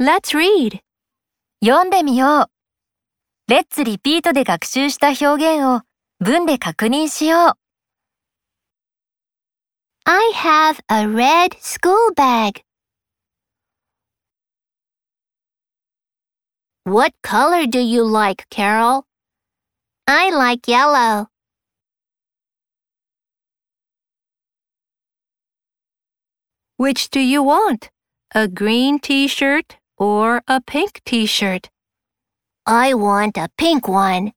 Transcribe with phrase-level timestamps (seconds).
[0.00, 0.80] Let's read.
[1.64, 3.50] 読んでみよう。
[3.50, 5.82] レッツリピートで学習した表現を
[6.18, 7.52] 文で確認しよう。
[10.06, 12.62] I have a red school bag.
[16.84, 19.06] What color do you like, Carol?
[20.06, 21.28] I like yellow.
[26.76, 27.90] Which do you want?
[28.34, 31.69] A green t-shirt or a pink t-shirt?
[32.65, 34.31] I want a pink one.